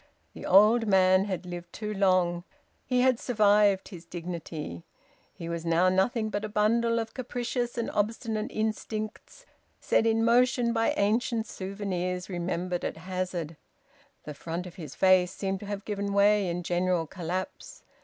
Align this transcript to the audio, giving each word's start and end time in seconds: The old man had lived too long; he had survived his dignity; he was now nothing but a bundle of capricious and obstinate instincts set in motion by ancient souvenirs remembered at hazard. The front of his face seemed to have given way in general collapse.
The 0.33 0.47
old 0.47 0.87
man 0.87 1.25
had 1.25 1.45
lived 1.45 1.71
too 1.71 1.93
long; 1.93 2.43
he 2.87 3.01
had 3.01 3.19
survived 3.19 3.89
his 3.89 4.03
dignity; 4.03 4.83
he 5.31 5.47
was 5.47 5.63
now 5.63 5.89
nothing 5.89 6.31
but 6.31 6.43
a 6.43 6.49
bundle 6.49 6.97
of 6.97 7.13
capricious 7.13 7.77
and 7.77 7.87
obstinate 7.91 8.49
instincts 8.49 9.45
set 9.79 10.07
in 10.07 10.25
motion 10.25 10.73
by 10.73 10.95
ancient 10.97 11.45
souvenirs 11.45 12.29
remembered 12.31 12.83
at 12.83 12.97
hazard. 12.97 13.57
The 14.23 14.33
front 14.33 14.65
of 14.65 14.73
his 14.73 14.95
face 14.95 15.31
seemed 15.31 15.59
to 15.59 15.67
have 15.67 15.85
given 15.85 16.13
way 16.13 16.47
in 16.47 16.63
general 16.63 17.05
collapse. 17.05 17.83